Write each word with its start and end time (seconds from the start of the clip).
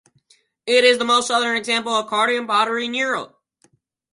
It 0.65 0.83
is 0.83 0.97
the 0.97 1.05
most 1.05 1.27
southern 1.27 1.55
example 1.55 1.93
of 1.93 2.09
Cardium 2.09 2.47
pottery 2.47 2.85
in 2.85 2.95
Europe. 2.95 3.39